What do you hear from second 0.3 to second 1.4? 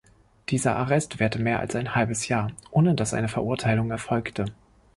Dieser Arrest währte